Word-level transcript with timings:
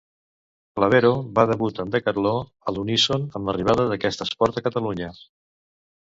Clavero 0.77 1.09
va 1.39 1.43
debut 1.49 1.81
en 1.83 1.91
decatló 1.95 2.31
a 2.71 2.73
l'uníson 2.77 3.27
amb 3.39 3.51
l'arribada 3.51 3.85
d'aquest 3.91 4.25
esport 4.27 4.57
a 4.59 4.65
Catalunya. 4.69 5.11